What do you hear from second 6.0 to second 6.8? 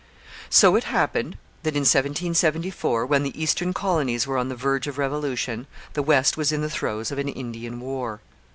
west was in the